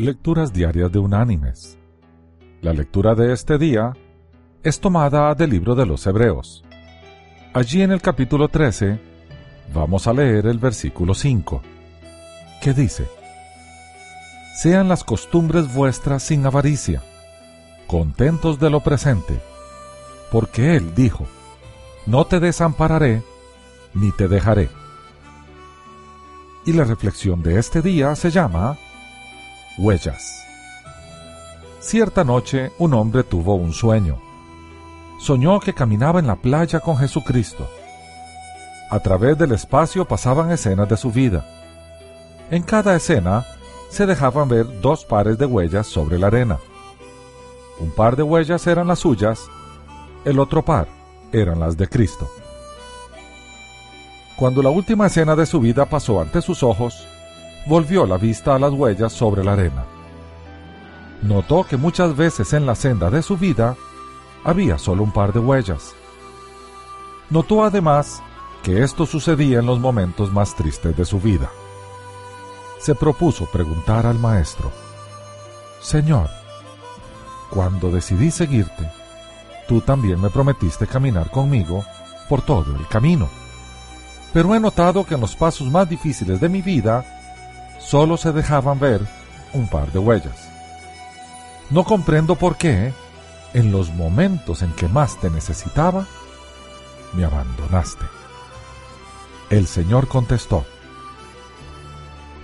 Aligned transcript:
Lecturas 0.00 0.50
Diarias 0.50 0.90
de 0.90 0.98
Unánimes. 0.98 1.76
La 2.62 2.72
lectura 2.72 3.14
de 3.14 3.34
este 3.34 3.58
día 3.58 3.92
es 4.62 4.80
tomada 4.80 5.34
del 5.34 5.50
libro 5.50 5.74
de 5.74 5.84
los 5.84 6.06
Hebreos. 6.06 6.64
Allí 7.52 7.82
en 7.82 7.92
el 7.92 8.00
capítulo 8.00 8.48
13 8.48 8.98
vamos 9.74 10.06
a 10.06 10.14
leer 10.14 10.46
el 10.46 10.56
versículo 10.56 11.12
5, 11.12 11.60
que 12.62 12.72
dice, 12.72 13.08
Sean 14.56 14.88
las 14.88 15.04
costumbres 15.04 15.74
vuestras 15.74 16.22
sin 16.22 16.46
avaricia, 16.46 17.02
contentos 17.86 18.58
de 18.58 18.70
lo 18.70 18.80
presente, 18.80 19.38
porque 20.32 20.76
Él 20.76 20.94
dijo, 20.94 21.26
No 22.06 22.24
te 22.24 22.40
desampararé, 22.40 23.22
ni 23.92 24.12
te 24.12 24.28
dejaré. 24.28 24.70
Y 26.64 26.72
la 26.72 26.84
reflexión 26.84 27.42
de 27.42 27.58
este 27.58 27.82
día 27.82 28.16
se 28.16 28.30
llama 28.30 28.78
Huellas. 29.80 30.44
Cierta 31.80 32.22
noche 32.22 32.70
un 32.78 32.92
hombre 32.92 33.24
tuvo 33.24 33.54
un 33.54 33.72
sueño. 33.72 34.20
Soñó 35.18 35.58
que 35.58 35.72
caminaba 35.72 36.20
en 36.20 36.26
la 36.26 36.36
playa 36.36 36.80
con 36.80 36.98
Jesucristo. 36.98 37.66
A 38.90 39.00
través 39.00 39.38
del 39.38 39.52
espacio 39.52 40.04
pasaban 40.04 40.50
escenas 40.50 40.86
de 40.86 40.98
su 40.98 41.10
vida. 41.10 41.46
En 42.50 42.62
cada 42.62 42.94
escena 42.94 43.46
se 43.88 44.04
dejaban 44.04 44.50
ver 44.50 44.82
dos 44.82 45.06
pares 45.06 45.38
de 45.38 45.46
huellas 45.46 45.86
sobre 45.86 46.18
la 46.18 46.26
arena. 46.26 46.58
Un 47.78 47.90
par 47.90 48.16
de 48.16 48.22
huellas 48.22 48.66
eran 48.66 48.86
las 48.86 48.98
suyas, 48.98 49.48
el 50.26 50.40
otro 50.40 50.62
par 50.62 50.88
eran 51.32 51.58
las 51.58 51.78
de 51.78 51.88
Cristo. 51.88 52.28
Cuando 54.36 54.62
la 54.62 54.68
última 54.68 55.06
escena 55.06 55.34
de 55.36 55.46
su 55.46 55.58
vida 55.58 55.86
pasó 55.86 56.20
ante 56.20 56.42
sus 56.42 56.62
ojos, 56.62 57.06
volvió 57.66 58.06
la 58.06 58.16
vista 58.16 58.54
a 58.54 58.58
las 58.58 58.72
huellas 58.72 59.12
sobre 59.12 59.44
la 59.44 59.52
arena. 59.52 59.84
Notó 61.22 61.64
que 61.64 61.76
muchas 61.76 62.16
veces 62.16 62.52
en 62.52 62.66
la 62.66 62.74
senda 62.74 63.10
de 63.10 63.22
su 63.22 63.36
vida 63.36 63.76
había 64.44 64.78
solo 64.78 65.02
un 65.02 65.12
par 65.12 65.32
de 65.32 65.38
huellas. 65.38 65.94
Notó 67.28 67.64
además 67.64 68.22
que 68.62 68.82
esto 68.82 69.06
sucedía 69.06 69.58
en 69.58 69.66
los 69.66 69.78
momentos 69.78 70.32
más 70.32 70.54
tristes 70.54 70.96
de 70.96 71.04
su 71.04 71.20
vida. 71.20 71.50
Se 72.78 72.94
propuso 72.94 73.46
preguntar 73.46 74.06
al 74.06 74.18
maestro, 74.18 74.70
Señor, 75.80 76.28
cuando 77.50 77.90
decidí 77.90 78.30
seguirte, 78.30 78.90
tú 79.68 79.80
también 79.80 80.20
me 80.20 80.30
prometiste 80.30 80.86
caminar 80.86 81.30
conmigo 81.30 81.84
por 82.28 82.42
todo 82.42 82.74
el 82.76 82.86
camino 82.88 83.28
pero 84.32 84.54
he 84.54 84.60
notado 84.60 85.04
que 85.04 85.14
en 85.14 85.20
los 85.20 85.34
pasos 85.34 85.68
más 85.68 85.88
difíciles 85.88 86.40
de 86.40 86.48
mi 86.48 86.62
vida 86.62 87.19
solo 87.80 88.16
se 88.16 88.32
dejaban 88.32 88.78
ver 88.78 89.00
un 89.52 89.68
par 89.68 89.90
de 89.92 89.98
huellas. 89.98 90.48
No 91.70 91.84
comprendo 91.84 92.36
por 92.36 92.56
qué, 92.56 92.92
en 93.54 93.72
los 93.72 93.90
momentos 93.92 94.62
en 94.62 94.72
que 94.72 94.88
más 94.88 95.18
te 95.20 95.30
necesitaba, 95.30 96.06
me 97.12 97.24
abandonaste. 97.24 98.04
El 99.50 99.66
Señor 99.66 100.06
contestó, 100.06 100.64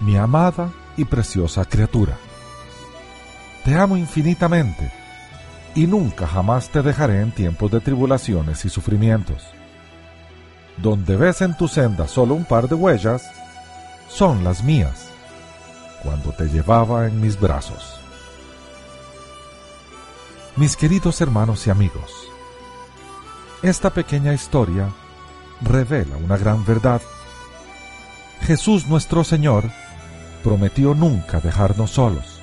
mi 0.01 0.17
amada 0.17 0.70
y 0.97 1.05
preciosa 1.05 1.64
criatura, 1.64 2.17
te 3.64 3.77
amo 3.77 3.97
infinitamente 3.97 4.92
y 5.75 5.87
nunca 5.87 6.27
jamás 6.27 6.69
te 6.70 6.83
dejaré 6.83 7.20
en 7.20 7.33
tiempos 7.33 7.70
de 7.70 7.81
tribulaciones 7.81 8.64
y 8.64 8.69
sufrimientos 8.69 9.42
donde 10.77 11.17
ves 11.17 11.41
en 11.41 11.57
tu 11.57 11.69
senda 11.69 12.07
solo 12.07 12.34
un 12.34 12.45
par 12.45 12.69
de 12.69 12.75
huellas, 12.75 13.31
son 14.09 14.45
las 14.45 14.62
mías, 14.62 15.09
cuando 16.06 16.30
te 16.30 16.44
llevaba 16.44 17.08
en 17.08 17.20
mis 17.20 17.38
brazos. 17.38 17.98
Mis 20.54 20.76
queridos 20.76 21.20
hermanos 21.20 21.66
y 21.66 21.70
amigos, 21.70 22.28
esta 23.60 23.90
pequeña 23.90 24.32
historia 24.32 24.88
revela 25.61 26.16
una 26.16 26.36
gran 26.36 26.64
verdad. 26.64 27.02
Jesús 28.42 28.86
nuestro 28.86 29.24
Señor 29.24 29.64
prometió 30.45 30.95
nunca 30.95 31.40
dejarnos 31.40 31.90
solos. 31.90 32.40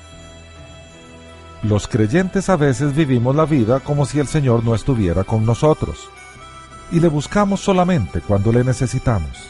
Los 1.62 1.88
creyentes 1.88 2.50
a 2.50 2.56
veces 2.56 2.94
vivimos 2.94 3.34
la 3.34 3.46
vida 3.46 3.80
como 3.80 4.04
si 4.04 4.20
el 4.20 4.28
Señor 4.28 4.62
no 4.62 4.74
estuviera 4.74 5.24
con 5.24 5.46
nosotros 5.46 6.10
y 6.92 7.00
le 7.00 7.08
buscamos 7.08 7.60
solamente 7.60 8.20
cuando 8.20 8.52
le 8.52 8.62
necesitamos. 8.62 9.48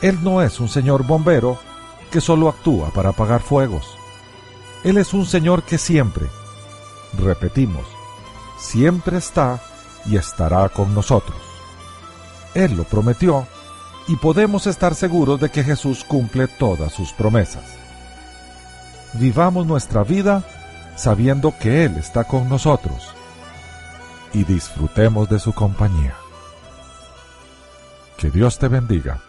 Él 0.00 0.18
no 0.22 0.40
es 0.40 0.58
un 0.60 0.70
señor 0.70 1.04
bombero 1.06 1.58
que 2.10 2.20
solo 2.20 2.48
actúa 2.48 2.90
para 2.90 3.10
apagar 3.10 3.40
fuegos. 3.40 3.96
Él 4.84 4.98
es 4.98 5.14
un 5.14 5.26
señor 5.26 5.62
que 5.62 5.78
siempre, 5.78 6.26
repetimos, 7.18 7.86
siempre 8.58 9.18
está 9.18 9.60
y 10.06 10.16
estará 10.16 10.68
con 10.68 10.94
nosotros. 10.94 11.36
Él 12.54 12.76
lo 12.76 12.84
prometió 12.84 13.46
y 14.08 14.16
podemos 14.16 14.66
estar 14.66 14.94
seguros 14.94 15.40
de 15.40 15.50
que 15.50 15.62
Jesús 15.62 16.04
cumple 16.04 16.48
todas 16.48 16.92
sus 16.92 17.12
promesas. 17.12 17.64
Vivamos 19.12 19.66
nuestra 19.66 20.02
vida 20.02 20.44
sabiendo 20.96 21.54
que 21.58 21.84
Él 21.84 21.96
está 21.96 22.24
con 22.24 22.48
nosotros 22.48 23.08
y 24.32 24.44
disfrutemos 24.44 25.28
de 25.28 25.38
su 25.38 25.52
compañía. 25.52 26.14
Que 28.16 28.30
Dios 28.30 28.58
te 28.58 28.68
bendiga 28.68 29.20